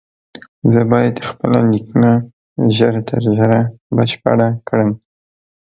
[0.71, 2.11] زه بايد خپله ليکنه
[2.75, 3.61] ژر تر ژره
[3.95, 4.91] بشپړه کړم